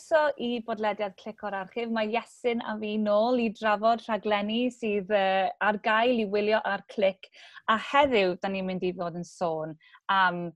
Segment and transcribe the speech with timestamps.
[0.00, 1.90] croeso i bodlediad Clic o'r Archif.
[1.90, 6.82] Mae Iesyn a fi nôl i drafod rhaglenni sydd uh, ar gael i wylio ar
[6.88, 7.28] clic.
[7.68, 9.76] A heddiw, da ni'n mynd i fod yn sôn
[10.08, 10.52] am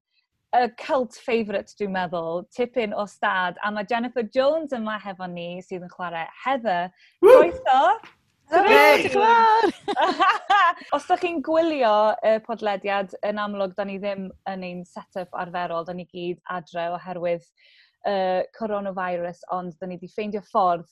[0.54, 3.58] y cult favourite, dwi'n meddwl, tipyn o stad.
[3.62, 6.90] A mae Jennifer Jones yma hefo ni sydd yn chwarae Heather.
[7.20, 7.98] Croeso!
[10.94, 15.86] Os ydych chi'n gwylio y podlediad, yn amlwg, da ni ddim yn ein set-up arferol,
[15.88, 17.48] da ni gyd adre oherwydd
[18.08, 20.88] uh, coronavirus, ond da ni wedi ffeindio ffordd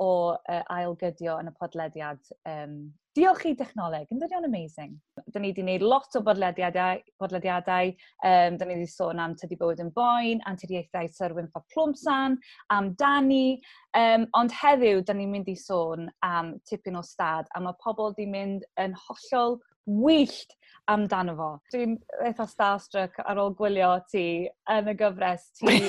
[0.00, 2.20] o uh, ailgydio yn y podlediad.
[2.48, 2.76] Um,
[3.16, 4.94] diolch i dechnoleg, yn dynion amazing.
[5.18, 7.90] Da ni wedi gwneud lot o bodlediadau, bodlediadau.
[8.24, 12.38] Um, da ni wedi sôn am tydi bywyd yn boen, anturiaethau syrwyn ffa Plwmsan,
[12.72, 13.58] am Dani.
[13.98, 18.14] Um, ond heddiw, da ni'n mynd i sôn am tipyn o stad, a mae pobl
[18.14, 20.56] wedi mynd yn hollol wyllt
[20.90, 21.50] amdano fo.
[21.72, 24.24] Dwi'n eitha starstruck ar ôl gwylio ti
[24.70, 25.80] yn y gyfres ti.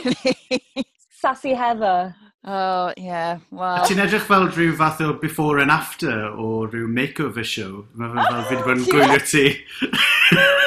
[1.22, 2.16] Sassy Heather.
[2.44, 3.86] Oh, yeah, Well.
[3.86, 7.86] Ti'n edrych fel rhyw fath o before and after o rhyw makeover show.
[7.94, 9.46] Mae fe fel fi wedi bod yn oh, gwylio ti.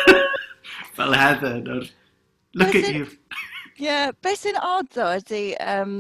[0.99, 1.57] fel Heather.
[1.75, 1.83] Or...
[2.55, 3.09] Look at you.
[3.75, 5.95] Ie, yeah, beth sy'n odd ddo ydy, um,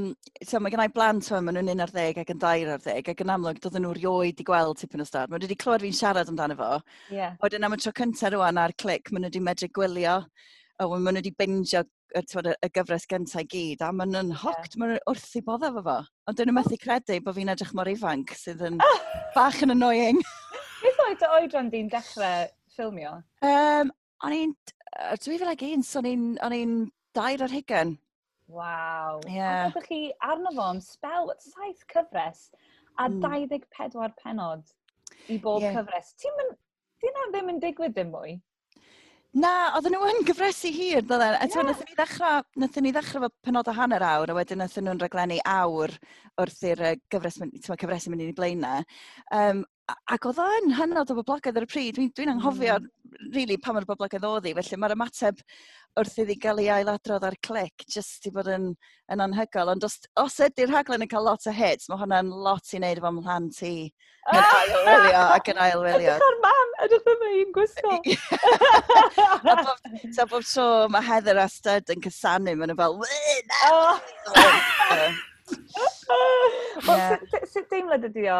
[0.46, 3.82] so mae gennau blant yma, maen nhw'n 11 ac yn 12 ac yn amlwg doedden
[3.82, 5.32] nhw rioed i gweld tipyn o stad.
[5.32, 6.68] Mae wedi clywed fi'n siarad amdano fo.
[7.10, 7.34] Yeah.
[7.42, 10.14] Oedden am y tro cyntaf rwan ar clic, maen nhw wedi medru gwylio,
[10.78, 14.34] a maen nhw wedi bingio y, y, y gyfres gyntaf i gyd, a maen nhw'n
[14.46, 14.78] hoct, yeah.
[14.78, 16.00] maen nhw wrth i bodda fo fo.
[16.30, 18.78] Ond dyn nhw'n methu credu bod fi'n edrych mor ifanc, sydd yn
[19.36, 20.22] bach yn annoying.
[20.78, 23.18] Beth oed o oedran di'n dechrau ffilmio?
[23.42, 23.90] Um,
[24.22, 24.60] o'n i'n
[25.26, 26.84] 2001, so o'n i'n
[27.16, 27.96] dair ar hygen.
[28.46, 29.20] Waw.
[29.28, 29.72] Yeah.
[29.74, 32.48] A chi arno fo am spel saith cyfres
[32.98, 33.20] a mm.
[33.24, 34.74] 24 penod
[35.28, 35.76] i bob yeah.
[35.78, 36.12] cyfres.
[36.20, 36.58] Ti'n mynd,
[37.32, 38.36] ddim yn digwydd dim mwy?
[39.34, 41.34] Na, oedden nhw yn gyfresu hir, dydden.
[41.42, 41.66] Eto, yeah.
[41.66, 45.00] nathyn ni ddechrau, nathyn ni ddechrau fo penod o hanner awr, a wedyn nathyn nhw'n
[45.02, 45.94] raglennu awr
[46.38, 48.84] wrth i'r gyfres, cyfresu mynd i'n blaenau.
[49.34, 51.96] Um, ac oedd o'n hynod o boblogaidd ar y pryd.
[51.98, 52.86] Dwi'n dwi anghofio mm.
[53.34, 55.42] really pa mor boblogaidd oedd hi, felly mae'r ymateb
[56.00, 58.70] wrth iddi gael ei ailadrodd ar clic jyst i bod yn,
[59.12, 59.72] yn anhygol.
[59.74, 63.02] Ond os, os ydy'r rhaglen yn cael lot o hits, mae hwnna'n lot i wneud
[63.02, 63.74] efo mhlan ti.
[64.32, 64.56] Yn ah!
[64.62, 66.16] ailwylio ac yn ailwylio.
[66.16, 67.92] Ydych ar mam, ydych ddim i'n gwisgo.
[69.52, 69.78] a bob,
[70.16, 70.66] so bob tro
[70.96, 72.98] mae Heather a Stud yn cysanu, mae'n fel,
[73.52, 73.60] na!
[73.68, 73.94] Oh.
[77.52, 78.38] Sut deimlad ydi o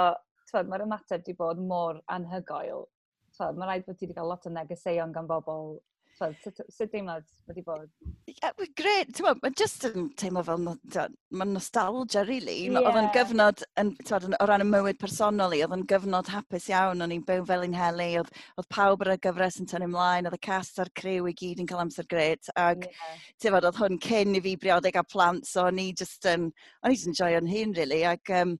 [0.55, 2.87] t'od, mae'r ymateb wedi bod mor anhygoel.
[3.35, 5.75] T'od, mae rhaid bod ti wedi cael lot o negeseuon gan bobl
[6.15, 7.89] Sut deimlad wedi bod?
[8.31, 12.69] Yeah, Gret, ti'n meddwl, mae'n just yn teimlo fel, mae'n nostalgia, really.
[12.69, 12.87] Yeah.
[12.87, 16.69] Oedd yn gyfnod, yn, bod, o ran y mywyd personol i, oedd yn gyfnod hapus
[16.71, 19.91] iawn, o'n i'n byw fel un heli, oedd, oedd pawb ar y gyfres yn tynnu
[19.91, 23.21] ymlaen, oedd y cast a'r criw i gyd yn cael amser gret, ac yeah.
[23.43, 26.53] ti'n meddwl, oedd hwn cyn i fi briodeg a plant, so o'n i just yn,
[26.87, 28.55] o'n i'n joio'n hun, really, ac um,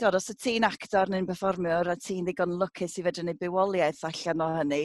[0.00, 4.02] dod, os y ti'n actor neu'n performiwr a ti'n ddigon lwcus i fedrwn ni bywoliaeth
[4.08, 4.82] allan o hynny,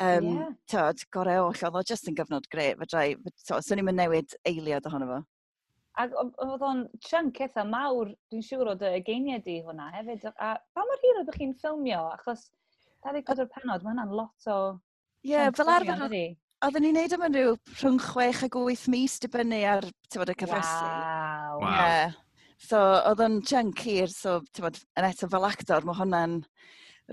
[0.00, 0.52] um, yeah.
[0.72, 3.08] tod, gore oll, oedd o just yn gyfnod gret, fedrai,
[3.42, 5.20] tod, swn i'n newid eiliad ohono fo.
[6.00, 10.26] Ac oedd o'n chunk eitha mawr, dwi'n siŵr o dy geiniau di hwnna hefyd.
[10.34, 12.02] A pa mor hir oeddech chi'n ffilmio?
[12.16, 12.50] Achos
[13.06, 14.58] 24 penod, mae hwnna'n lot o...
[15.24, 16.04] Ie, yeah, fel arfer,
[16.66, 20.36] oedden ni'n neud am yn rhyw rhwng 6 ac 8 mis, dibynnu ar tyfod y
[20.44, 20.84] cyfresu.
[20.84, 21.58] Waw!
[21.64, 21.72] Wow.
[21.72, 22.22] Yeah.
[22.62, 26.38] So oedd yn chunk hir, so bod, yn eto fel actor, mae hwnna'n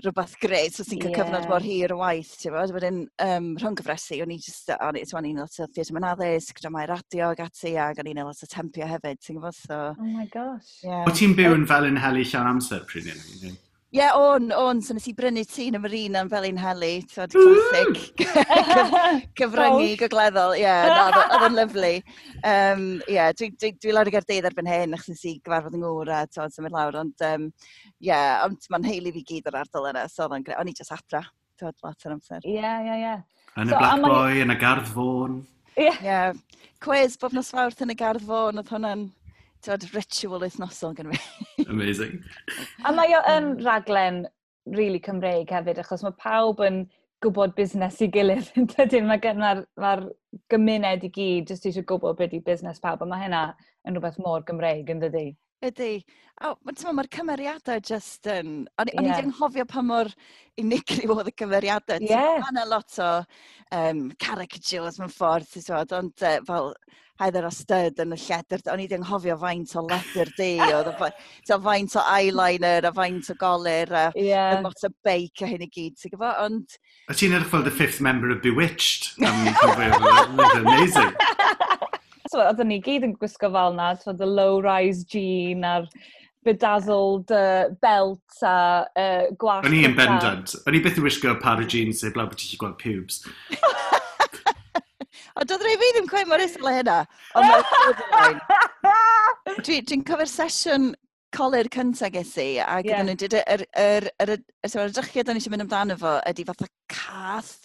[0.02, 1.20] rhywbeth greu, so ti'n cael yeah.
[1.20, 2.72] cyfnod mor hir o waith, ti'n bod?
[2.74, 6.08] Wedyn, um, rhwng gyfresu, o'n i just, o'n i'n o'n i'n lot o theatr mewn
[6.08, 9.60] addysg, dramau radio ag ati, ac o'n i'n lot o tempio hefyd, ti'n gwybod?
[9.60, 10.80] So, oh my gosh.
[10.82, 11.04] Yeah.
[11.06, 13.12] O ti'n byw yn fel yn heli llawn amser, pryd
[13.94, 16.96] Ie, yeah, o'n, o'n, so nes i brynu tîn y marina am fel un heli,
[17.12, 18.24] ti'n classic,
[19.38, 21.92] cyfryngu gogleddol, ie, yeah, oedd yn lyflu.
[22.40, 25.78] Um, ie, yeah, dwi, dwi, dwi lawr i Gaerdydd erbyn hyn, achos nes i gyfarfod
[25.78, 27.46] yng Ngŵr a ti'n symud lawr, ond um,
[28.02, 30.90] yeah, ond mae'n heili fi gyd o'r ardal yna, so o'n gre, o'n i just
[30.98, 31.22] adra,
[31.54, 32.50] ti'n lot o'r amser.
[32.50, 33.16] Ie, ie, ie.
[33.62, 35.44] Yn y Black Boy, yn y Gardd Fôn.
[35.78, 35.92] Ie.
[36.02, 36.34] Yeah.
[36.82, 39.12] Cwes bob nos fawrth yn y Gardd Fôn, oedd hwnna'n
[39.64, 41.20] tywed, ritual wythnosol gen fi.
[41.72, 42.20] Amazing.
[42.84, 44.24] a mae o yn raglen
[44.76, 46.84] really Cymreig hefyd, achos mae pawb yn
[47.24, 48.50] gwybod busnes i gilydd.
[48.74, 49.94] Dydyn, mae gen r, ma
[50.52, 53.46] gymuned i gyd jyst eisiau gwybod beth yw busnes pawb, a mae hynna
[53.88, 55.30] yn rhywbeth mor Gymreig yn dydy.
[55.62, 56.04] Ydy.
[56.42, 59.00] A w- cymeriadau just yn o'n yeah.
[59.00, 60.10] i 'di anghofio pa mor
[60.58, 62.02] unigryw oedd y cymeriadau.
[62.02, 62.24] Ie.
[62.42, 63.12] Ma' 'na lot o
[63.70, 66.74] um, caricatures mewn ffordd ti t'wod ond uh, fel
[67.22, 71.58] Heather O'Styd yn y lledr o'n i 'di anghofio faint o ledr di, oedd o
[71.62, 74.08] faint o eyeliner a faint o golir a...
[74.18, 74.58] yeah.
[74.64, 76.74] lot o beic a hyn i gyd ti'n gyfo, ond...
[77.06, 81.14] Wyt ti'n edrych fel the fifth member of Bewitched Um, amazing
[82.34, 85.86] twa, oedden ni gyd yn gwisgo fel na, twa, the low-rise jean a'r
[86.44, 89.64] bedazzled uh, belt a uh, gwallt.
[89.68, 90.54] O'n i yn bendant.
[90.66, 93.16] O'n i byth yn wisgo par o jeans sef blaw bod ti'n gweld pubes.
[95.38, 96.98] o doedd rhaid fi ddim cwein mor isel hynna.
[99.64, 100.84] Dwi'n dwi cofio'r sesiwn
[101.34, 103.02] colir cyntaf ges i, ac yeah.
[103.02, 104.88] nhw'n dweud, yr, yr, yr, yr, yr, yr, yr, yr,
[105.24, 105.30] yr, yr,
[106.30, 107.63] yr, yr, yr, yr,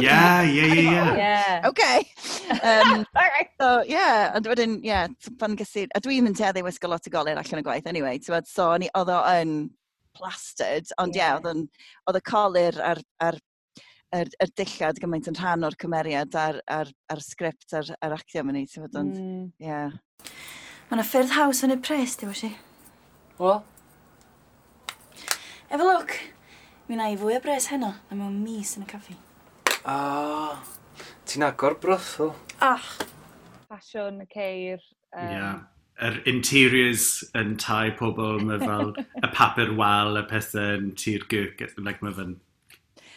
[0.00, 1.16] yeah, yeah, yeah, yeah.
[1.16, 1.68] yeah.
[1.68, 2.06] Okay.
[2.62, 3.48] Um, right.
[3.60, 5.08] so, yeah, ond wedyn, yeah,
[5.40, 8.44] pan gysi, a dwi'n mynd teddi wisgo lot o golir allan o gwaith, anyway, ti'n
[8.46, 9.54] so, ni oedd o yn
[10.14, 11.64] plastered, ond yeah, yeah
[12.06, 13.38] oedd y colir ar, ar
[14.12, 18.44] yr, yr dillad gymaint yn rhan o'r cymeriad a'r, ar, ar sgript a'r, ar actio
[18.44, 19.46] mewn i, ti'n fod ond, mm.
[19.62, 19.96] yeah.
[20.90, 22.52] Mae yna ffyrdd haws yn y pres, di wysi?
[23.40, 23.56] O?
[25.72, 26.16] Efo look,
[26.88, 29.16] mi wna i fwy o bres heno, na mewn mis yn y caffi.
[29.84, 30.54] A
[31.26, 32.32] ti'n agor brothel?
[32.62, 32.86] Ach,
[33.66, 34.82] ffasiwn y ceir.
[35.16, 35.28] Um...
[35.28, 35.60] Yeah.
[36.02, 37.06] Yr er interiors
[37.38, 38.94] yn tai pobl, mae fel
[39.26, 42.32] y papur wal, y pethau yn tir gyrc, like mae fe'n...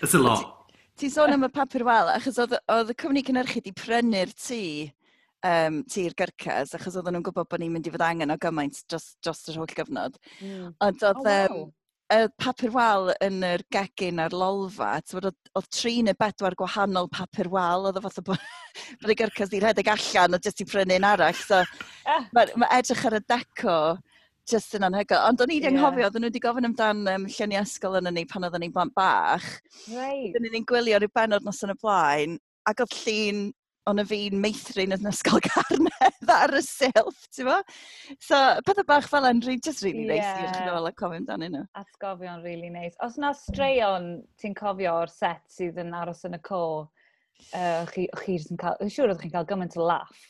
[0.04, 0.52] It's a lot.
[1.00, 4.60] Ti'n sôn am y papur wal, achos oedd y cwmni cynhyrchu di prynu'r tŷ
[5.46, 8.84] um, tŷ'r gyrcas, achos oedden nhw'n gwybod bod ni'n mynd i fod angen o gymaint
[8.92, 10.20] dros, dros yr holl gyfnod.
[10.42, 10.70] Mm.
[10.86, 11.22] Ond oedd...
[11.22, 11.66] Oh, wow.
[11.66, 11.74] um,
[12.13, 17.50] y papur wal yn yr gegin a'r lolfa, oedd, oedd tri neu bedwar gwahanol papur
[17.54, 21.07] wal, oedd o fath o bod y gyrcas di redeg allan, oedd jyst i prynu'n
[21.07, 21.40] arall.
[21.40, 21.63] So,
[22.36, 23.80] mae ma edrych ar y deco
[24.52, 25.24] jyst yn anhygoel.
[25.31, 25.81] Ond o'n i ddim yeah.
[25.81, 28.94] anghofio, oedden nhw wedi gofyn amdan um, lluniau ysgol yn ni pan oedden ni'n blant
[28.98, 29.48] bach.
[29.90, 30.36] Right.
[30.36, 32.38] Dyn ni'n gwylio rhyw benod nos yn y blaen,
[32.69, 33.48] ac oedd llun
[33.90, 37.58] ond y fi'n meithrin yn ysgol garnedd ar y silff, ti'n bo?
[38.24, 40.40] So, pethau bach fel yn rili, just really yeah.
[40.42, 41.64] neis i'r chynol a cofio amdano nhw.
[41.82, 42.98] Atgofion really nice.
[43.06, 44.10] Os na straeon
[44.42, 46.62] ti'n cofio o'r set sydd yn aros yn y co,
[47.54, 50.24] uh, chi, chi cael, yn siŵr oedd chi'n cael gymaint o laff.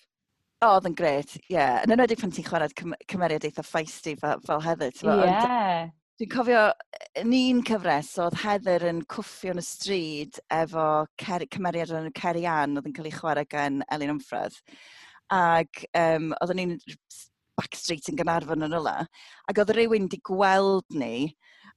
[0.64, 1.56] O, oedd yn gret, ie.
[1.58, 1.82] Yeah.
[1.86, 5.22] Yn enwedig pan ti'n chwarae cym cymeriad eitha feisty fel, fel heddiw, ti'n bo?
[5.24, 5.94] Yeah.
[6.16, 10.86] Dwi'n cofio e, yn un cyfres oedd Heather yn cwffio yn y stryd efo
[11.20, 14.56] cer, cymeriad yn Ceri Ann oedd yn cael ei chwarae gan Elin Ymffredd.
[15.36, 16.72] Ac um, oedden ni'n
[17.60, 18.96] Backstreet yn Gynarfon yn yla.
[19.52, 21.34] Ac oedd rhywun di gweld ni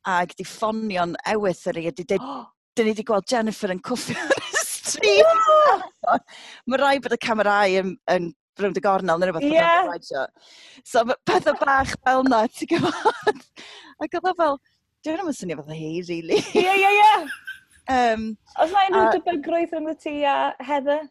[0.07, 2.47] ac di ffonio'n ewyth yr i a di dweud, oh!
[2.79, 5.89] dyn ni wedi gweld Jennifer yn cwffio yn y stryd.
[6.71, 9.47] Mae rai bod y camerau yn, yn rhwng y gornel neu rhywbeth.
[9.49, 9.59] Ie.
[9.59, 10.27] Yeah.
[10.87, 13.45] So pethau bach fel na, ti'n gwybod?
[14.03, 14.59] Ac oedd o e fel,
[15.05, 16.43] dwi'n ddim yn swnio fel hi, really.
[16.59, 17.13] Ie, ie, ie.
[17.89, 18.27] Um,
[18.61, 21.07] Os mae unrhyw debygrwydd rhwng y ti a Heather?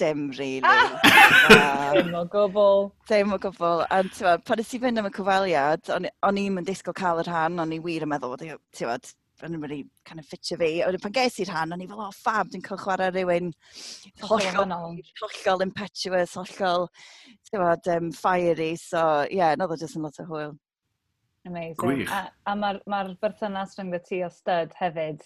[0.00, 0.62] Dim, really.
[0.64, 1.92] Ah!
[1.94, 2.86] Dim o gwbl.
[3.08, 3.84] Dim o gwbl.
[3.92, 7.28] A ti'n pan ys i fynd am y cyfaliad, o'n i'n mynd disgwyl cael yr
[7.28, 8.96] rhan, o'n i wir yn meddwl, ti'n
[9.46, 10.70] yn really kind of ffitio fi.
[10.84, 13.52] A pan ges i'r rhan, o'n i fel, oh, fab, dwi'n cael chwarae rhywun
[14.22, 16.88] hollol, hollol impetuous, hollol,
[17.48, 18.74] ti'n bod, um, fiery.
[18.80, 20.56] So, ie, yeah, no, just yn lot o hwyl.
[21.46, 21.76] Amazing.
[21.80, 22.12] Gwych.
[22.12, 25.24] A, a mae'r ma, berthynas rhwng y ti o stud hefyd,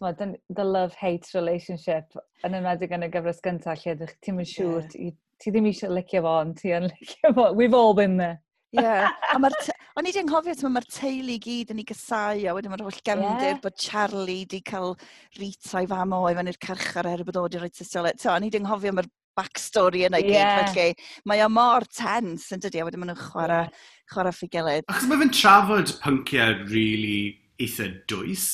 [0.00, 0.20] mod,
[0.50, 5.16] the love-hate relationship, yn enwedig yn y gyfres gyntaf, lle ti'n mynd siŵr, yeah.
[5.42, 7.50] ti ddim eisiau licio fo, ond ti yn licio fo.
[7.56, 8.40] We've all been there.
[8.74, 9.12] Ie, yeah.
[9.30, 9.54] a mae'r...
[9.96, 12.98] O'n i di anghofio, mae'r teulu i gyd yn ei gysau, a wedyn mae'r holl
[13.06, 13.60] gefndir yeah.
[13.62, 14.96] bod Charlie di cael
[15.38, 18.20] Rita i fam o i fan i'r carchar er bod o di roi tystiolaeth.
[18.20, 20.60] So, o'n i di anghofio mae'r backstory yna i yeah.
[20.66, 23.70] gyd, felly mae o mor tens yn dydi, a wedyn maen nhw'n chwarae,
[24.12, 24.88] chwarae gilydd.
[24.92, 28.48] Ac mae fe'n trafod pynciau really eitha dwys.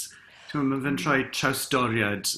[0.52, 1.02] Mae fe'n mm.
[1.02, 2.34] troi trawstoriad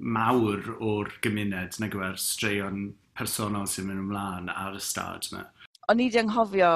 [0.00, 2.86] mawr o'r gymuned, nag yw e, straeon
[3.18, 5.44] personol sy'n mynd ymlaen ar y stad yma.
[5.90, 6.70] O'n i di anghofio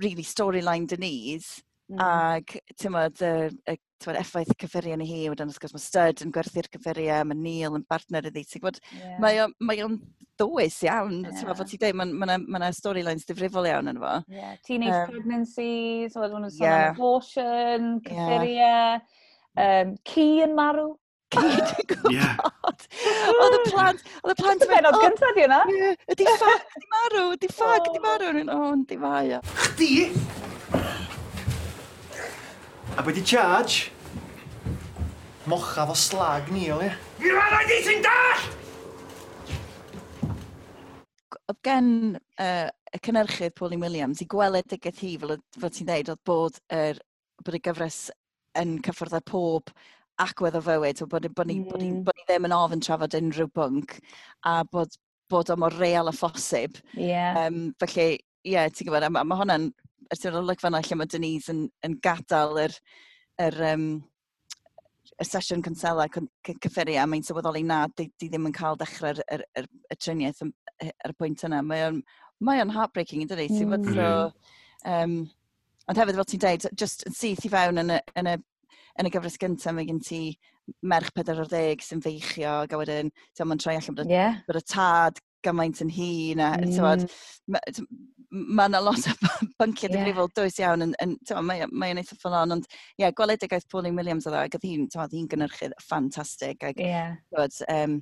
[0.00, 2.00] really storyline Denise, mm.
[2.00, 6.24] ac ti'n tymod, y, y tywed, effaith cyffuriau ni hi, wedyn wrth gwrs mae Stud
[6.24, 9.16] yn gwerthu'r cyffuriau, mae Neil yn partner iddi, ti'n gwybod, yeah.
[9.22, 9.98] mae, mae o'n
[10.40, 11.36] ddwys iawn, yeah.
[11.38, 14.16] ti'n fod ti'n dweud, mae yna ma, ma, ma storylines difrifol iawn yn fo.
[14.32, 14.58] Yeah.
[14.66, 16.90] Teenage um, pregnancies, wedyn nhw'n sôn yeah.
[16.90, 19.16] abortion, cyffuriau, yeah.
[19.66, 20.92] um, ci yn marw,
[21.38, 22.86] gyd yn gwybod.
[23.34, 24.04] Oedd y plant...
[24.22, 24.62] Oedd y plant...
[24.62, 25.60] Oedd y benod gyntaf di yna?
[26.14, 28.42] Ydi ffag, di marw, di ffag, di marw.
[28.54, 29.40] O, yndi fai o.
[29.64, 29.92] Chdi?
[32.94, 33.90] A be di charge?
[35.50, 36.92] Mocha fo slag ni, ie?
[37.20, 38.44] Mi rhaid i ti'n dall!
[41.44, 41.88] Oedd gen
[42.40, 46.22] uh, y cynnyrchydd Pauline Williams i gweld y geth hi fel, fel ti'n dweud, oedd
[46.30, 47.00] bod, er,
[47.44, 48.06] bod y gyfres
[48.60, 49.72] yn cyffwrdd â pob
[50.22, 51.70] agwedd o fywyd, o bod, bod, ni, mm.
[51.70, 53.96] bod, ni, bod ni ddim yn ofyn trafod unrhyw bwnc
[54.46, 54.94] a bod,
[55.32, 56.78] bod o mor real a phosib.
[56.94, 57.46] Yeah.
[57.46, 59.68] Um, felly, ie, yeah, ti'n gwybod, a, a mae hwnna'n,
[60.12, 62.76] yr ti'n olygfa yna lle mae Denise yn, yn gadael yr,
[63.42, 63.86] yr, um,
[65.14, 69.68] y sesiwn cynsela cyffuria, mae'n sylweddoli na, di, di ddim yn cael dechrau'r er, er,
[69.90, 71.62] er, triniaeth ar y pwynt yna.
[71.66, 72.00] Mae o'n,
[72.44, 73.90] mae on heartbreaking yn dydi, mm.
[73.94, 74.08] so,
[74.90, 75.20] um,
[75.88, 78.36] ond hefyd fel ti'n dweud, just yn syth i fewn yn y, yn y
[79.00, 80.22] yn y gyfres gyntaf mae gen ti
[80.86, 84.40] merch 40 sy'n feichio ac a wedyn ti'n ma'n troi allan bod, yeah.
[84.48, 86.72] bod y tad gymaint yn hun a mm.
[86.72, 87.88] ti'n
[88.34, 89.14] mae yna lot o
[89.60, 89.94] bynciau yeah.
[89.94, 94.28] difrifol dwys iawn yn, yn mae o'n eitha ffynon, ond ie, yeah, gweledigaeth Pauline Williams
[94.28, 97.18] oedd ac oedd hi'n, oedd gynnyrchydd ffantastig ac yeah.
[97.34, 98.00] Bod, um,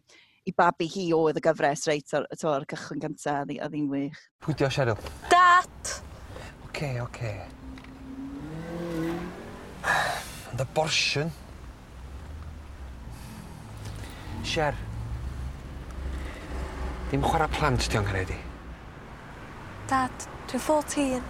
[0.48, 4.22] i babi hi oedd y gyfres reit o'r, o'r cychwyn gyntaf, oedd hi'n wych.
[4.42, 5.10] Pwy di Cheryl?
[5.30, 5.98] Dat!
[6.62, 7.10] Oce, okay, oce.
[7.10, 7.61] Okay.
[10.52, 11.30] Ond abortion?
[14.44, 14.76] Sher,
[17.08, 18.36] dim chwarae plant di o'n gynnu
[19.88, 21.22] Dad, dwi'n 14.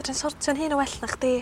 [0.00, 1.32] Fedra'n sortio'n hyn o well na chdi.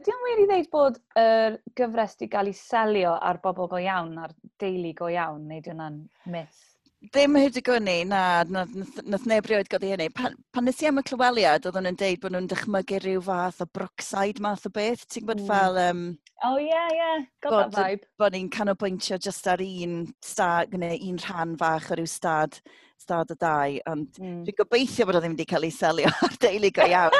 [0.00, 3.68] Di o'n wir i ddeud bod y er gyfres di gael ei selio ar bobl
[3.68, 6.00] go iawn, ar deulu go iawn, neu di hwnna'n
[6.32, 6.69] mis?
[7.00, 8.64] Ddim hyd digwynnu, gwni, na,
[9.08, 10.10] nath, neb rioed godi hynny.
[10.12, 13.62] Pan, pan nes i am y clyweliad, oedden nhw'n deud bod nhw'n dychmygu rhyw fath
[13.64, 15.06] o broxide math o beth.
[15.08, 15.48] Ti'n gwybod mm.
[15.48, 15.78] fel...
[15.80, 16.02] Um,
[16.44, 16.98] oh, ie, yeah, ie.
[16.98, 17.24] Yeah.
[17.40, 18.08] Got bod, that vibe.
[18.20, 22.60] Bod ni'n canolbwyntio just ar un stad, neu un rhan fach o ryw stad,
[23.00, 23.80] stad o dau.
[23.94, 24.42] Ond mm.
[24.44, 27.16] dwi'n gobeithio bod o ddim wedi cael ei selio ar deulu go iawn.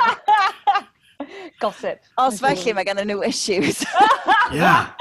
[1.65, 2.05] Gossip.
[2.21, 3.81] Os felly mae gen nhw issues.
[4.53, 4.93] yeah.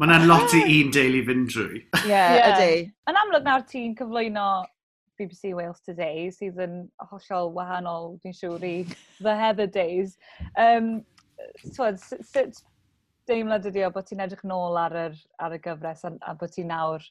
[0.00, 1.78] Mae yna'n lot i un deulu fynd drwy.
[1.84, 2.54] Ie, yeah, yeah.
[2.54, 2.84] ydy.
[3.10, 4.44] Yn amlwg nawr ti'n cyflwyno
[5.20, 6.78] BBC Wales Today, sydd yn
[7.10, 8.72] hollol wahanol, dwi'n siŵr, i
[9.26, 10.14] The Heather Days.
[10.56, 11.02] Um,
[11.76, 12.62] Twyd, sut
[13.28, 16.56] deimlad ydi o bod ti'n edrych nôl ar, yr, ar y gyfres a, a bod
[16.56, 17.04] ti'n nawr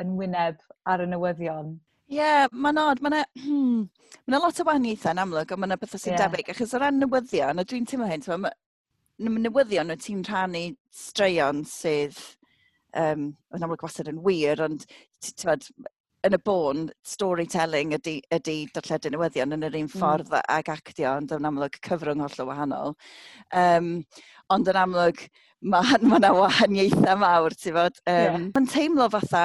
[0.00, 1.76] yn wyneb ar y newyddion?
[2.08, 3.04] Ie, yeah, mae'n odd.
[3.04, 3.84] Mae'n hmm,
[4.32, 6.24] ma lot o wahaniaethau yn amlwg, ond mae'n bethau sy'n yeah.
[6.24, 6.54] debyg.
[6.56, 8.24] Achos o ran newyddion, a dwi'n teimlo hyn,
[9.20, 12.18] newyddion wyt ti'n rhannu straeon sydd
[12.96, 14.86] um, yn amlwg wastad yn wir, ond
[15.24, 15.66] tywed,
[16.26, 19.94] yn y bôn, storytelling ydy, ydy darlledu newyddion yn yr un hmm.
[19.94, 20.44] ffordd mm.
[20.56, 22.96] ag actio, ond yn amlwg cyfrwng holl o wahanol.
[23.56, 23.90] Um,
[24.52, 25.24] ond yn amlwg,
[25.60, 28.00] mae ma yna wahaniaethau mawr, ti'n fod.
[28.06, 28.38] Um, yeah.
[28.54, 29.44] Mae'n teimlo fatha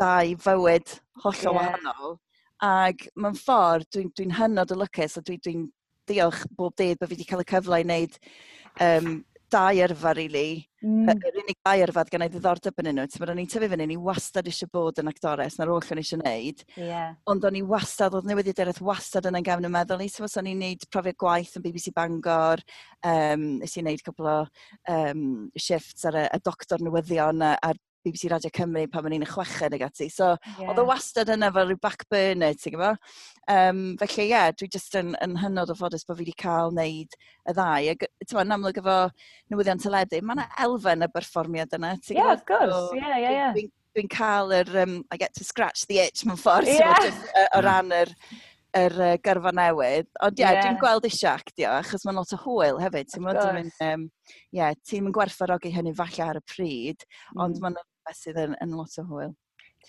[0.00, 1.58] dau fywyd hollol yeah.
[1.60, 2.20] wahanol,
[2.62, 5.70] Ac mae'n ffordd dwi'n dwi hynod o lycus a dwi'n dwi, dwi
[6.10, 8.18] diolch bob dydd bod fi wedi cael y cyfle i wneud
[8.86, 9.20] um,
[9.52, 10.14] dau yrfa.
[10.16, 10.64] Really.
[10.82, 11.10] Mm.
[11.12, 13.04] Yr unig dau yrfa gan ei ddiddordeb yn nhw.
[13.12, 16.22] Ti'n o'n i'n tyfu fyny, ni wastad eisiau bod yn actores, na'r oll o'n eisiau
[16.22, 16.64] gwneud.
[16.80, 17.14] Yeah.
[17.30, 20.08] Ond o'n i wastad, oedd newyddi dereth wastad yn gefn y meddwl i.
[20.12, 22.64] So, o'n i'n neud profiad gwaith yn BBC Bangor,
[23.12, 24.36] um, nes i'n neud cwpl o
[24.96, 25.24] um,
[25.56, 29.76] shifts ar y, y doctor newyddion a'r BBC Radio Cymru pan o'n i'n y chweched
[29.76, 30.08] ag ati.
[30.12, 30.70] So, yeah.
[30.72, 33.12] oedd o wastad yna fel rhyw back burner, ti'n gwybod?
[33.50, 36.72] Um, felly, ie, yeah, dwi jyst yn, yn hynod o ffodus bod fi wedi cael
[36.72, 37.92] wneud y ddau.
[37.94, 38.98] Ac, ti'n gwybod, yn amlwg efo
[39.52, 42.18] newyddion teledu, mae yna elfen y berfformiad yna, ti'n gwybod?
[42.18, 43.52] Ie, yeah, of course, ie, ie, ie.
[43.58, 46.96] Dwi'n dwi cael yr, um, I get to scratch the itch mewn ffordd, yeah.
[47.00, 47.66] Just, uh, o hmm.
[47.66, 48.12] ran yr,
[48.78, 50.08] yr uh, gyrfa newydd.
[50.24, 50.66] Ond ie, yeah, yeah.
[50.66, 53.10] dwi'n gweld eisiau actio, achos mae'n lot o hwyl hefyd.
[53.12, 54.06] Ti'n mynd, um,
[54.56, 57.42] yeah, ti'n mynd gwerthfarogi hynny falle ar y pryd, mm.
[57.44, 57.66] ond hmm.
[57.66, 57.80] mae'n
[58.10, 59.32] sydd yn, yn lot o hwyl.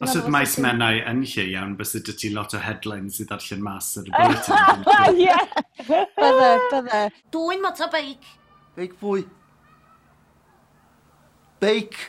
[0.01, 3.61] Os ydw maes mennau yn lle iawn, bys ydy ti lot o headlines sydd ddarllen
[3.65, 4.85] mas ar y bulletin.
[5.25, 5.35] Ie!
[6.17, 7.01] Bydde, bydde.
[7.33, 8.29] Dwy'n motorbeic.
[8.77, 9.25] Beic pwy?
[11.61, 11.99] Beic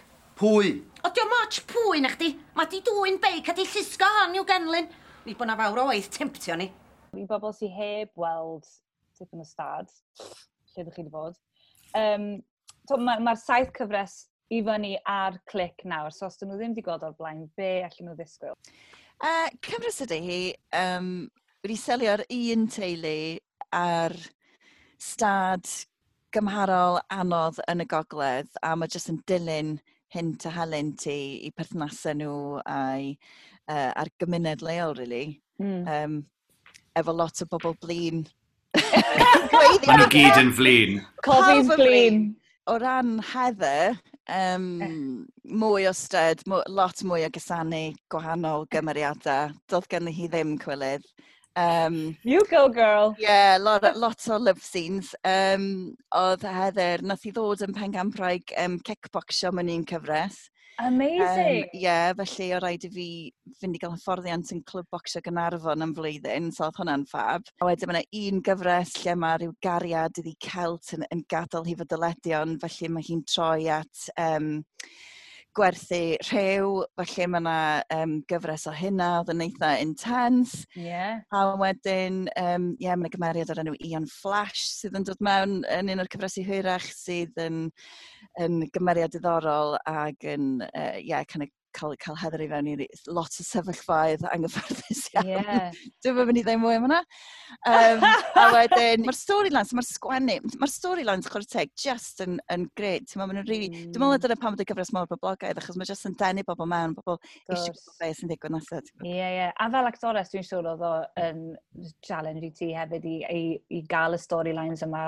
[0.40, 0.78] pwy?
[1.04, 2.30] O, diolch moch pwy na chdi.
[2.56, 4.88] Mae di dwy'n beic a di llusgo hon i'w genlyn.
[5.25, 6.70] Ni bod na fawr o waith temptio ni.
[7.14, 8.64] I bobl sy'n heb weld
[9.18, 11.37] tipyn o stad, lle ydych chi wedi bod.
[11.94, 12.30] Um,
[12.90, 16.12] Mae'r ma saith cyfres i fyny ar clic nawr.
[16.14, 18.58] So os dyn nhw ddim wedi gweld o'r blaen, be allan nhw ddisgwyl?
[19.23, 20.38] Uh, Cymrys ydy hi
[20.78, 21.11] um,
[21.64, 23.16] wedi selio'r un teulu
[23.75, 24.14] ar
[25.00, 25.68] stad
[26.34, 29.75] gymharol anodd yn y gogledd a mae jyst yn dilyn
[30.14, 32.37] hyn a halen ti i perthnasau nhw
[32.70, 33.14] a'i,
[33.70, 35.40] uh, a'r gymuned leol, really.
[35.62, 35.82] Mm.
[35.90, 36.16] Um,
[36.99, 38.25] efo lot o bobl blin.
[38.78, 41.00] Mae'n nhw gyd yn flin.
[41.26, 42.20] Cofi'n flin.
[42.70, 48.72] O ran Heather, um, mwy o ystod, lot mwy o gysanu gwahanol eh.
[48.76, 49.54] gymeriadau.
[49.70, 51.06] Doedd gen hi ddim cwilydd.
[51.56, 53.14] Um, you go, girl!
[53.18, 55.14] Yeah, lot, lot o love scenes.
[55.24, 60.48] Um, oedd Heather, nath i ddod yn pengampraig um, kickboxio mewn un cyfres.
[60.78, 61.20] Amazing!
[61.22, 63.06] Ie, Um, yeah, felly o rhaid i fi
[63.60, 67.46] fynd i gael hyfforddiant yn clwb bocsio Gynarfon yn flwyddyn, so oedd hwnna'n ffab.
[67.62, 71.68] A wedyn mae yna un gyfres lle mae rhyw gariad iddi Celt yn, yn gadael
[71.68, 74.50] hi fod dyledion, felly mae hi'n troi at um,
[75.56, 77.56] gwerthu rhew, felly mae yna
[77.96, 80.64] um, gyfres o hynna oedd yn eitha intense.
[80.78, 81.23] Yeah.
[81.34, 85.92] A wedyn, um, yeah, mae'n gymeriad o'r enw Ian Flash sydd yn dod mewn yn
[85.94, 87.66] un o'r cyfresu hwyrach sydd yn,
[88.42, 92.86] yn gymeriad diddorol ac yn, uh, yeah, kind of cael, cael Heather i fewn i
[93.08, 95.30] lot o sefyllfaedd anghyfforddus iawn.
[95.30, 95.78] Yeah.
[96.04, 97.00] Dwi'n mynd i ddim mwy am hwnna.
[97.70, 98.04] Um,
[98.40, 103.08] a wedyn, mae'r storylines, mae'r sgwennu, mae'r storylines chwrteg just yn, yn gred.
[103.10, 103.92] Dwi'n meddwl, really, mm.
[103.94, 106.96] dwi'n meddwl dyna pam ydy gyfres mor boblogaidd, achos mae just yn denu bobl mewn,
[106.98, 108.90] bobl eisiau gwybod beth sy'n digwydd nesaf.
[109.02, 109.38] Ie, yeah, ie.
[109.42, 109.54] Yeah.
[109.60, 111.46] A fel actores, dwi'n siŵr oedd o'n
[112.04, 113.44] challenge i ti hefyd i, i,
[113.78, 115.06] i gael y storylines yma.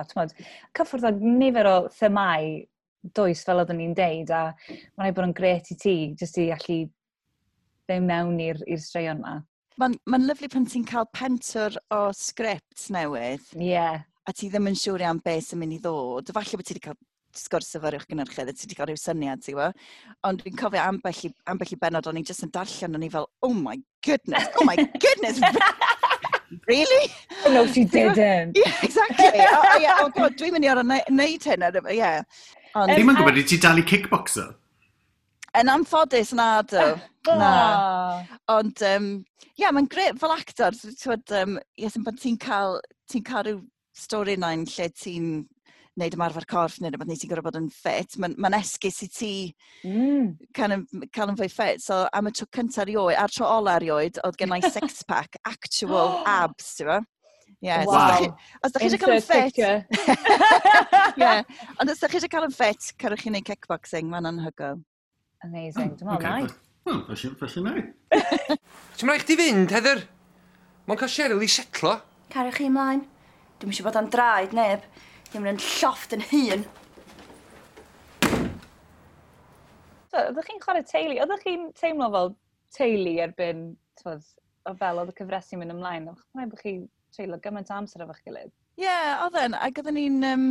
[0.76, 2.56] Cyffwrdd o nifer o themau
[3.14, 6.50] does fel oeddwn ni'n deud, a mae'n rhaid bod yn gret i ti, jyst i
[6.54, 6.78] allu
[7.86, 9.36] fewn mewn i'r straeon yma.
[9.76, 13.50] Mae'n ma lyflu pan ti'n cael pentwr o sgript newydd.
[13.58, 13.74] Ie.
[13.74, 14.06] Yeah.
[14.26, 16.32] A ti ddim yn siŵr iawn beth sy'n mynd i ddod.
[16.34, 16.96] Falle bod ti wedi cael
[17.36, 19.84] sgwrs efo'r uwch gynnyrchydd, a ti wedi cael rhyw syniad, ti'n gwybod?
[20.26, 23.10] Ond dwi'n cofio ambell i, ambell i benod, o'n i jyst yn darllen, o'n i
[23.12, 25.38] fel, oh my goodness, oh my goodness!
[26.68, 27.10] really?
[27.44, 28.56] Oh no, she didn't.
[28.56, 29.26] yeah, exactly.
[29.26, 31.66] oh, yeah, oh god, dwi'n mynd i orau neud hyn.
[31.92, 32.22] Yeah.
[32.76, 32.92] Ond...
[32.92, 34.52] Ddim yn gwybod, ti dal i kickboxer?
[35.56, 36.88] Yn amffodus, na, do.
[37.26, 38.20] Ah.
[38.22, 38.36] na.
[38.54, 39.06] Ond, um,
[39.58, 40.76] yeah, mae'n gret fel actor.
[41.00, 42.76] Twyd, um, yes, pan ti'n cael,
[43.10, 43.56] ti cael rhyw
[43.98, 45.32] stori na'n lle ti'n
[45.96, 48.14] wneud ymarfer corff neu rhywbeth, neu ti'n gorfod bod yn ffit.
[48.20, 49.32] Mae'n ma esgus i ti
[49.88, 50.28] mm.
[50.54, 51.82] cael yn fwy ffit.
[51.82, 55.40] So am y tro cyntaf erioed, a'r tro ola erioed, oedd gen i sex pack,
[55.48, 56.92] actual abs, ti'n
[57.64, 57.84] Ie.
[57.88, 58.36] Wow.
[58.62, 59.56] Os da chi eisiau cael yn ffit...
[61.16, 61.32] Ie.
[61.80, 64.82] Ond os da chi eisiau cael yn ffit, cerwch chi wneud kickboxing, mae'n anhygoel.
[65.46, 65.94] Amazing.
[65.96, 66.44] Dwi'n meddwl mai.
[66.86, 68.58] Wel, hmm, felly, felly nai.
[68.98, 70.02] Ti'n rhaid chdi fynd, Heather?
[70.86, 71.94] Mae'n cael Cheryl i setlo.
[72.32, 73.04] Cariwch chi ymlaen.
[73.60, 74.84] Dwi'n eisiau bod o'n draed, neb.
[75.30, 76.66] Dwi'n mynd yn llofft yn hun.
[80.12, 82.30] So, oeddech chi'n chwarae teulu, oeddech chi'n teimlo fel
[82.76, 83.64] teulu erbyn,
[84.00, 84.28] twyd,
[84.68, 86.12] o fel oedd y cyfresu mynd ymlaen?
[86.12, 86.76] Oeddech chi'n bod chi
[87.16, 88.52] treulio gymaint amser efo'ch gilydd.
[88.76, 90.46] Ie, yeah, oedden, ac oedden ni'n, um,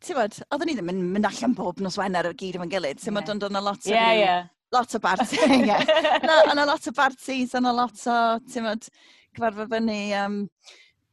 [0.00, 3.02] ti'n bod, oedden ni ddim yn mynd allan bob nos Wener o gyd efo'n gilydd,
[3.02, 3.90] ti'n bod mae dod yna lot o...
[3.90, 4.52] Ie, Yeah, yeah.
[4.74, 5.60] Lot o barti, ie.
[5.68, 6.50] yeah.
[6.50, 8.16] Yna lot o bartis, yna lot o,
[8.50, 8.88] ti'n bod,
[9.36, 10.40] cyfarfod fyny, um,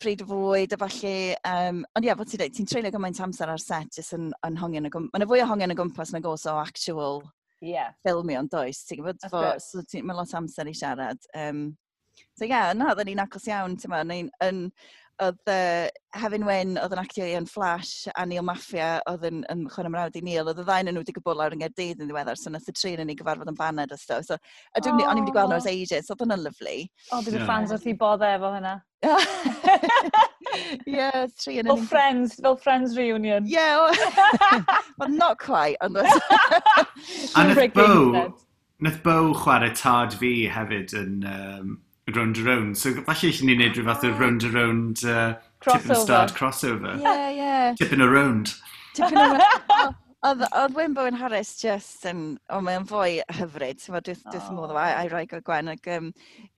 [0.04, 1.14] pryd o fwyd a falle.
[1.48, 4.32] Um, ond ie, yeah, fod ti'n dweud, ti'n treulio gymaint amser ar set jyst yn,
[4.48, 5.14] yn hongen o gwmpas.
[5.14, 7.22] mae'n fwy o hongen o gwmpas na gos o actual
[7.64, 7.94] yeah.
[8.04, 8.84] ffilmio, ond does?
[8.88, 9.24] Ti'n gwybod,
[9.64, 11.22] so, mae lot amser i siarad.
[11.38, 11.66] Um,
[12.38, 14.68] So ie, yeah, na, oedden ni'n agos iawn, ti'n ma, ni'n yn,
[15.22, 19.66] oedd uh, Hefyn Wyn oedd yn actio yn Flash a Neil Maffia oedd yn, yn
[19.72, 22.40] chwarae mrawd i Neil, oedd y ddau nhw wedi gwbl lawr yng Nghaerdydd yn ddiweddar,
[22.40, 24.26] so nath y trin yn ei gyfarfod yn baned a stuff.
[24.28, 25.06] So, a dwi'n oh.
[25.12, 25.74] o'n i'n wedi gweld nhw as oh.
[25.74, 26.76] ages, oedd hwnna'n lyflu.
[26.82, 27.48] O, oh, dwi'n yeah.
[27.50, 28.76] fans wrth i bodde efo hynna.
[30.98, 31.70] yeah, tri yn...
[31.70, 33.48] Fel friends, fel friends reunion.
[33.48, 33.94] Yeah,
[34.98, 35.98] well, not quite, ond...
[36.02, 38.28] a nath Bo,
[38.82, 41.18] nath Bo chwarae tad fi hefyd yn...
[41.38, 42.78] Um, round and round.
[42.78, 46.34] So falle eisiau ni wneud rhyw fath o round and round uh, tip and start
[46.34, 47.00] crossover.
[47.02, 47.76] Yeah, yeah.
[47.80, 48.56] Tipping around.
[48.94, 49.96] Tipping around.
[50.24, 54.54] Oedd Wimbo yn Harris just yn, o mae'n fwy hyfryd, ti'n fawr dwi'n oh.
[54.56, 56.14] modd o a'i rai gael gwen, ac um,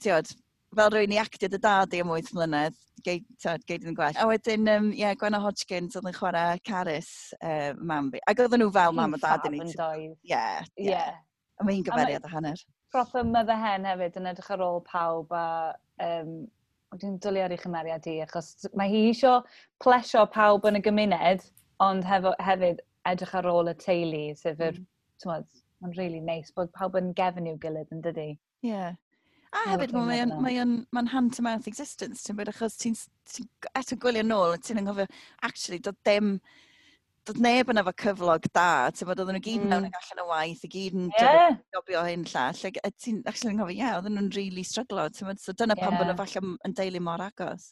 [0.05, 0.29] tiod,
[0.77, 4.17] fel rwy'n i actio dy dad i am 8 mlynedd, geid yn gwell.
[4.21, 7.09] A wedyn, um, yeah, Gwenna Hodgkins oedd yn chwarae Caris,
[7.41, 8.21] uh, mam fi.
[8.29, 9.65] Ac oedden nhw fel mam a dad i ni.
[10.29, 10.45] Ie,
[10.85, 11.01] ie.
[11.57, 15.45] A mae'n gymeriad o hanner proper mother hen hefyd yn edrych ar ôl pawb a
[16.03, 16.35] um,
[16.95, 19.41] dwi'n dwlu ar ei chymeriad i, achos mae hi eisiau
[19.83, 21.45] plesio pawb yn y gymuned,
[21.83, 25.47] ond hefo, hefyd edrych ar ôl y teulu, sef yr, mm.
[25.83, 28.29] mae'n really neis nice, bod pawb yn gefn i'w gilydd yn dydy.
[28.65, 28.71] Ie.
[28.71, 28.95] Yeah.
[29.55, 30.63] A hefyd mae'n mae
[30.95, 32.95] mae hand-to-mouth existence, ti'n bod achos ti'n
[33.31, 33.45] ti
[33.77, 35.05] eto gwylio nôl, ti'n anghofio,
[35.47, 36.37] actually, dod dim
[37.25, 39.71] dod neb yn efo cyflog da, ti'n bod oedden nhw gyd yn mm.
[39.73, 41.55] mewn ac allan o waith, i gyd yn yeah.
[41.73, 45.41] gobio hyn llall, ac ti'n actually yn gofio, ie, oedden nhw'n really struglo, ti'n bod,
[45.41, 45.87] so dyna yeah.
[45.87, 47.71] pan bod nhw falle yn deulu mor agos.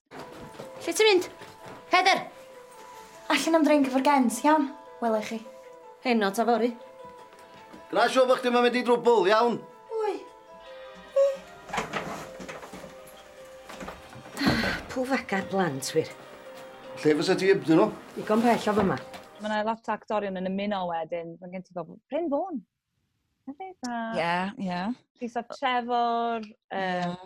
[0.82, 1.30] Lle ti'n mynd?
[1.94, 2.26] Heather!
[3.34, 4.68] Allan am drink efo'r gens, iawn?
[5.04, 5.40] Wel chi.
[6.08, 6.74] Hyn o ta fori.
[7.94, 9.62] Gwna siw bod chdi'n mynd i drwbl, iawn?
[10.02, 10.18] Oi.
[14.42, 16.10] Ah, Pw fagar blant, wir.
[17.04, 17.92] Lle fysa ti ebdyn nhw?
[18.26, 19.04] Igon pell o fyma
[19.44, 22.62] mae yna lot o actorion yn ymuno wedyn, mae gen ti bobl, Bryn Fôn.
[24.16, 24.82] Ie, ie.
[25.22, 27.18] Lisa Trevor, um,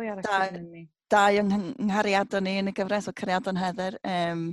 [0.00, 0.16] yeah.
[0.16, 0.84] arall yn ni.
[1.12, 1.52] Dau yng
[1.86, 3.98] nghariadon ni yn y gyfres o cariadon Heather.
[4.02, 4.48] Um,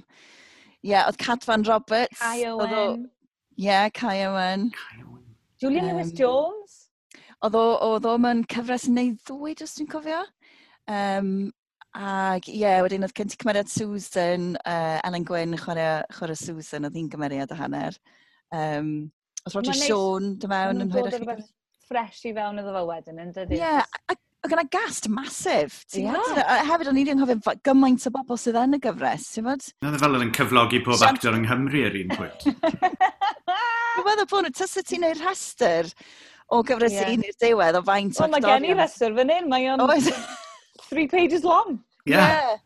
[0.83, 2.19] Ie, yeah, oedd Cadfan Roberts.
[2.19, 3.07] Kai Owen.
[3.55, 4.67] Ie, yeah, Kai Owen.
[5.61, 6.77] Julian um, Lewis Jones.
[7.43, 10.21] Oedd o, oedd o mewn cyfres neu ddwy, jyst dwi'n cofio.
[10.91, 11.31] Um,
[11.93, 16.97] Ag ie, yeah, wedyn oedd cynti cymeriad Susan, uh, Ellen Gwyn, chwarae, chwarae Susan, oedd
[16.97, 17.99] hi'n cymeriad a hanner.
[18.49, 18.89] Um,
[19.43, 21.37] oedd Roger Sean, dy mewn, yn hwyrach chi.
[21.83, 23.59] Fresh i fewn iddo fo wedyn, yn dydy?
[23.59, 25.75] Ie, yeah, Ac yna gast masif.
[25.95, 26.17] Yeah.
[26.67, 29.69] Hefyd, o'n i ddim cofio gymaint o bobl sydd yn y gyfres, ti'n fod?
[29.85, 31.15] Na, e fel yn cyflogi pob Sian...
[31.15, 32.43] actor yng Nghymru ar un pwynt.
[33.93, 35.93] Dwi'n meddwl bod nhw, tysa ti'n neud rhestr
[36.51, 37.13] o gyfres yeah.
[37.13, 38.35] un i'r diwedd o faint o actorion.
[38.35, 39.85] Wel, mae gen i rhestr fan hyn, mae o'n...
[40.93, 41.81] three pages long.
[42.05, 42.57] Yeah.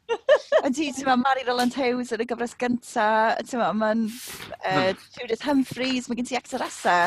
[0.65, 3.09] Yn ti, ti'n meddwl, Mary Roland Hughes yn y gyfres gynta,
[3.43, 5.03] ti'n meddwl, mae'n uh, hmm.
[5.17, 6.97] Judith Humphreys, mae gen ti actoresa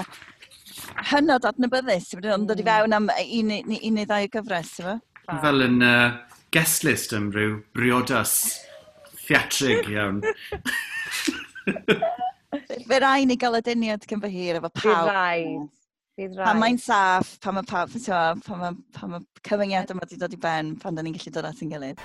[1.10, 2.48] hynod adnabyddus, ti'n meddwl, mm.
[2.50, 2.70] dod i hmm.
[2.70, 5.06] fewn am un, un, un neu ddau o gyfres, ti'n meddwl?
[5.42, 6.20] Fel yn uh,
[6.54, 8.36] guest list am ryw briodas
[9.26, 10.22] theatrig iawn.
[12.86, 14.86] Fe rai ni gael aduniad cyn fy hir efo pawb.
[14.86, 15.44] Fe rai.
[16.18, 16.46] Bydd rai.
[16.48, 20.40] Pan mae'n saff, pan mae pawb, pan mae, pan mae cyfyngiad yma wedi dod i
[20.40, 22.02] ben, pan da ni'n gallu dod at ein gilydd.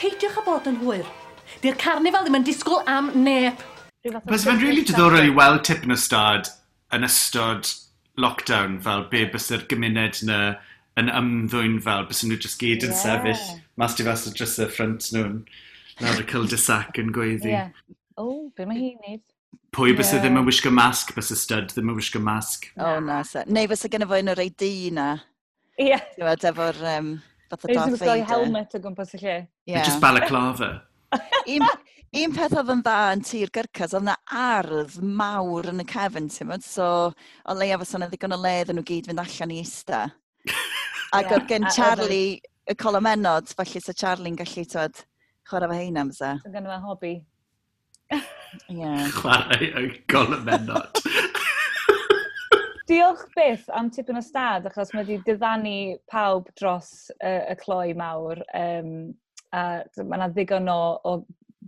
[0.00, 1.06] Peidiwch â bod yn hwyr.
[1.62, 3.62] Di'r carnifal ddim yn disgwyl am neb.
[4.04, 6.50] Bys fe'n rili diddorol i weld tip yn ystod
[6.92, 7.70] yn ystod
[8.20, 10.40] lockdown fel be bys yr gymuned yna
[11.00, 13.00] yn ymddwyn fel bys nhw jyst gyd yn yeah.
[13.00, 13.46] sefyll
[13.80, 15.40] mas di fas o dros y ffrant nhw'n
[16.02, 17.54] lawr y cul-de-sac yn gweiddi.
[17.54, 17.72] Yeah.
[18.14, 19.24] O, oh, be mae hi'n neud?
[19.74, 19.98] Pwy yeah.
[19.98, 22.68] bys ddim yn wisgo masg, bys y styd ddim yn wisgo masg.
[22.76, 23.22] O, oh, na.
[23.26, 23.42] So.
[23.50, 25.08] Neu fysa gen i fo un o'r ei di na.
[25.80, 25.88] Ie.
[25.90, 26.36] Yeah.
[26.50, 27.08] efo'r um,
[27.50, 28.12] fath o Darth Vader.
[28.12, 29.34] Rwy'n helmet o gwmpas y lle.
[29.66, 29.82] Yeah.
[29.82, 30.70] Just balaclava.
[31.56, 31.66] un,
[32.22, 36.30] un peth oedd yn dda yn tir gyrcas, oedd yna ardd mawr yn y cefn,
[36.30, 36.68] ti'n meddwl.
[36.68, 40.06] so o leia fysa yna ddigon o ledd yn nhw gyd fynd allan i ista.
[41.18, 41.34] Ac yeah.
[41.34, 42.38] oedd gen Charlie,
[42.70, 45.02] y colomenod, felly sa Charlie'n gallu, tywed,
[45.50, 46.36] chwarae fe heina, fysa.
[46.46, 47.16] So gen hobi.
[48.68, 49.08] Yeah.
[49.10, 50.36] Chwarae y gol.
[52.88, 57.94] Diolch byth am tipyn o stad, achos mae wedi diddannu pawb dros uh, y cloi
[57.96, 58.42] mawr.
[58.54, 59.14] Um,
[59.54, 61.14] a mae yna ddigon o, o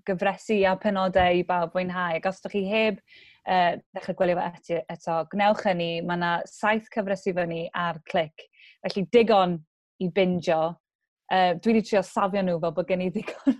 [0.06, 2.18] gyfresu a penodau i bawb fwynhau.
[2.18, 6.32] Ac os ydych chi heb uh, ddechrau gwylio fe eto, eto gwnewch hynny, mae yna
[6.50, 8.46] saith cyfresu fyny ar clic.
[8.84, 9.56] Felly digon
[10.04, 10.60] i binjo.
[11.32, 13.56] Uh, dwi wedi trio safio nhw fel bod gen i ddigon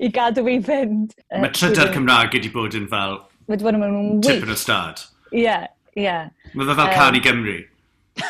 [0.00, 1.14] i gadw fi fynd.
[1.32, 3.18] Mae trydar Cymraeg wedi bod yn fel...
[3.46, 4.20] Mae wedi bod yn wych.
[4.26, 5.02] Tip yn y stad.
[5.30, 6.04] Ie, yeah, ie.
[6.06, 6.28] Yeah.
[6.54, 7.56] Mae fe fel um, can i Gymru.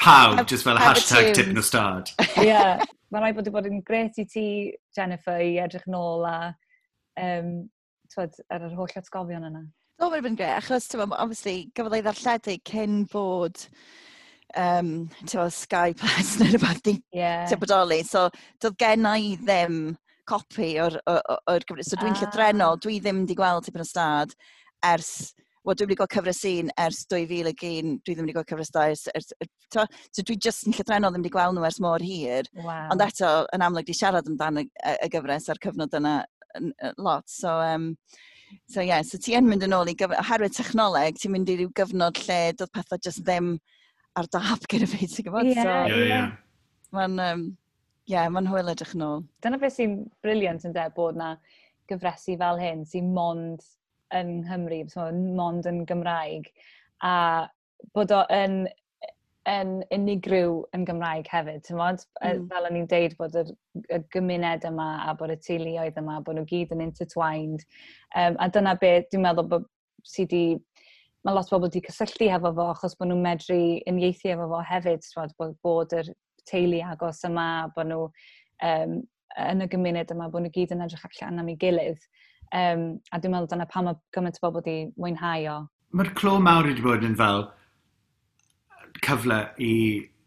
[0.00, 2.12] Pawb, just fel hashtag tip yn y stad.
[2.28, 2.50] Ie.
[2.50, 2.86] yeah.
[3.10, 4.46] Mae rhaid bod wedi bod yn gret i ti,
[4.96, 6.52] Jennifer, i edrych nôl a
[7.18, 7.64] um,
[8.12, 9.64] twyd, ar yr holl atgofion yna.
[10.00, 13.64] O, mae'n byd yn gret, achos, ti'n obviously, gafodd ei ddarlledu cyn bod
[14.58, 14.92] um,
[15.24, 17.50] tywa, Sky Plus neu rhywbeth di yeah.
[17.60, 18.02] bodoli.
[18.06, 18.28] So,
[18.62, 19.82] doedd gen i ddim
[20.30, 21.90] copi o'r, or or, gyfres.
[21.90, 22.22] So, dwi'n ah.
[22.22, 24.34] llythrenol, dwi ddim wedi gweld tipyn o stad
[24.86, 25.12] ers...
[25.60, 29.02] Wel, dwi'n wedi gweld cyfres un ers 2001, dwi ddim wedi gweld cyfres 2 ers...
[29.12, 29.32] ers
[29.74, 32.48] so, dwi just yn llythrenol ddim wedi gweld nhw ers mor hir.
[32.56, 32.86] Wow.
[32.94, 36.14] Ond eto, yn amlwg, di siarad amdano y, y y gyfres a'r cyfnod yna
[36.98, 37.28] lot.
[37.28, 37.92] So, um,
[38.66, 40.22] so, yeah, so ti yn mynd yn ôl i gyfnod...
[40.22, 43.58] Oherwydd technoleg, ti'n mynd i ryw gyfnod lle doedd pethau just ddim
[44.18, 45.50] ar dap gyda fi, ti'n gwybod?
[45.50, 46.20] Ie, ie.
[46.96, 47.44] Mae'n um,
[48.10, 49.24] yeah, ma hwyl edrych yn ôl.
[49.44, 51.34] Dyna beth sy'n briliant yn de bod na
[51.90, 53.62] gyfresu fel hyn sy'n mond
[54.16, 55.06] yn Nghymru, so,
[55.38, 56.48] mond yn Gymraeg,
[57.06, 57.46] a
[57.94, 58.64] bod o yn,
[59.50, 62.02] yn unigryw yn Gymraeg hefyd, ti'n modd?
[62.18, 62.48] Mm.
[62.50, 63.44] Fel o'n i'n deud bod y,
[63.86, 67.62] y gymuned yma a bod y teuluoedd yma, bod nhw gyd yn intertwined.
[68.18, 69.70] Um, a dyna beth dwi'n meddwl bod
[70.08, 70.44] sydd wedi
[71.26, 74.60] mae lot o bobl wedi cysylltu hefo fo achos bod nhw'n medru uniaethu efo fo
[74.70, 76.12] hefyd, twad, bod, bod yr
[76.48, 78.06] teulu agos yma, bod nhw
[78.70, 78.94] um,
[79.50, 82.06] yn y gymuned yma, bod nhw gyd yn edrych allan am ei gilydd.
[82.50, 85.58] Um, a dwi'n meddwl dyna pam mae gymaint o bobl wedi mwynhau o.
[85.94, 87.44] Mae'r clo mawr wedi bod yn fel
[89.04, 89.74] cyfle i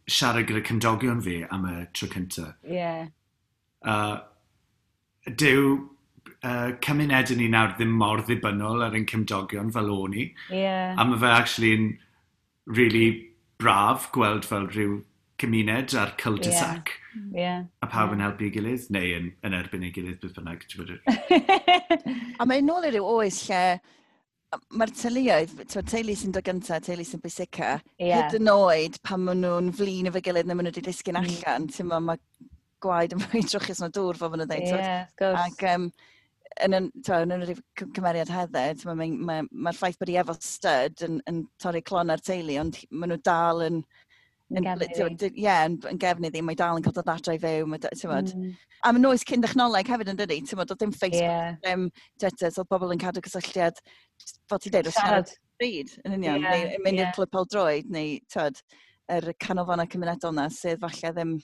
[0.10, 2.54] siarad gyda cymdogion fi am y tro cyntaf.
[2.68, 2.78] Ie.
[2.78, 3.10] Yeah.
[3.84, 4.22] Uh,
[5.40, 5.76] Dyw
[6.44, 10.28] uh, cymunedau ni nawr ddim mor ddibynnol ar ein cymdogion fel o'n i.
[10.52, 10.94] Yeah.
[10.98, 11.90] A mae fe actually yn
[12.80, 13.08] really
[13.62, 15.02] braf gweld fel rhyw
[15.42, 16.94] cymuned a'r cul-de-sac.
[17.16, 17.42] Yeah.
[17.42, 17.66] Yeah.
[17.84, 20.64] A pawb yn helpu ei gilydd, neu yn, yn erbyn ei gilydd beth bynnag.
[22.40, 23.66] a mae'n nôl i ryw oes lle
[24.78, 28.28] mae'r teuluoedd, teulu sy'n dod gyntaf, teulu sy'n bwysica, yeah.
[28.28, 31.66] hyd yn oed pan maen nhw'n flin efo gilydd neu maen nhw wedi disgyn allan,
[31.66, 31.72] mm.
[31.74, 32.20] ti'n mae
[32.84, 34.70] gwaed yn fwy trwchus na dŵr fel maen nhw'n dweud.
[34.70, 35.48] Yeah, of course.
[35.48, 35.90] Ac, um,
[36.66, 39.38] yn, yn, twa, yn yr cymeriad hedded, mae'r ma, ma,
[39.68, 43.22] ma ffaith bod i efo styd yn, yn torri clon ar teulu, ond maen nhw
[43.26, 43.84] dal yn...
[44.54, 47.64] Yn, yn, Ie, yn, yn gefnydd i, mae dal yn cael dod adre i fyw.
[47.66, 48.52] Mae, mm.
[48.86, 51.56] A mae noes cyn dechnoleg hefyd yn dydi, ti'n modd, dim Facebook, yeah.
[51.64, 51.88] dim
[52.22, 53.80] Twitter, so bobl yn cadw cysylltiad,
[54.52, 56.68] fel ti'n dweud, o siarad bryd, yn union, yeah.
[56.68, 57.16] neu mynd i'r yeah.
[57.16, 58.62] clwb peldroed, neu tyd,
[59.16, 61.36] yr canolfannau cymunedol yna, sydd falle ddim,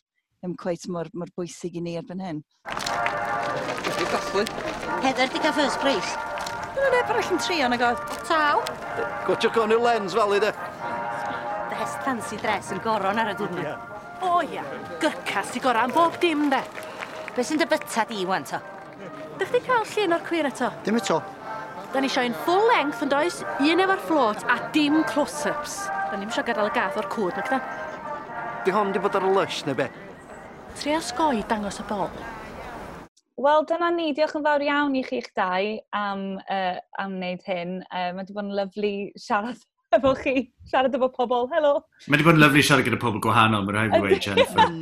[0.44, 2.44] ddim cweith mor, mor bwysig i ni erbyn hyn
[4.02, 4.46] i dathlu.
[5.04, 6.18] Heather, di ca first prize.
[6.76, 8.02] Dyna neb arall yn trio na god.
[8.28, 8.62] Taw.
[9.28, 10.52] Gwtio con i'r lens fel i de.
[11.72, 13.88] Best fancy dress yn goron ar y diwrnod.
[14.26, 14.64] O ia,
[15.02, 16.62] gycas i goran bob dim de.
[17.36, 18.60] Be sy'n dy byta di, wan to?
[19.40, 20.72] Dych chi cael llun o'r cwyr eto?
[20.84, 21.22] Dim eto.
[21.94, 25.80] Da ni isio un full length yn does, un efo'r float a dim close-ups.
[26.12, 27.62] Da ni'n isio gadael y gath o'r cwd, nac da?
[28.66, 29.88] Di hon di bod ar y lush neu be?
[30.78, 32.12] Tria sgoi dangos y bol.
[33.40, 34.10] Wel, dyna ni.
[34.12, 37.78] Diolch yn fawr iawn i chi'ch dau am, uh, am wneud hyn.
[37.88, 39.62] Uh, mae wedi bod yn lyflu siarad
[39.96, 40.34] efo chi,
[40.68, 41.48] siarad efo pobl.
[41.54, 41.72] Helo!
[42.10, 44.76] Mae wedi bod yn lyflu siarad gyda pobl gwahanol, mae'n rhaid i wedi Jennifer.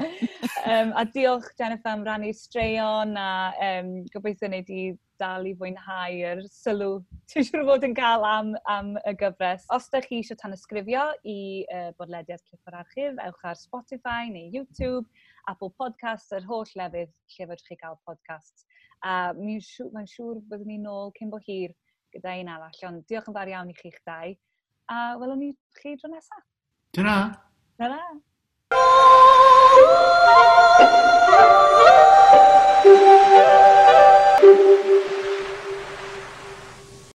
[0.72, 3.30] um, a diolch, Jennifer, am rannu straeon a
[3.68, 4.88] um, gobeithio wneud i
[5.22, 6.96] dal i fwynhau'r sylw
[7.30, 9.68] ti'n siŵr fod yn cael am, am y gyfres.
[9.70, 11.38] Os ydych chi eisiau tanysgrifio i
[11.70, 15.06] uh, bodlediad Clifford Archif, ewch ar Spotify neu YouTube,
[15.50, 18.66] Apple Podcasts, yr holl lefydd lle fydwch chi gael podcast.
[19.02, 21.74] A mae'n siŵr, mae siŵr byddwn ni nôl cyn bo hir
[22.14, 24.36] gyda un arall, ond diolch yn fawr iawn i chi'ch dau.
[24.92, 25.50] A welwn ni
[25.80, 26.44] chi dro nesaf.
[26.94, 27.16] Dyna!
[27.80, 28.02] Dyna!
[32.84, 33.21] Thank you.